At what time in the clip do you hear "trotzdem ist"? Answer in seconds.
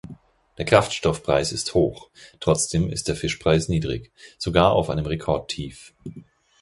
2.39-3.07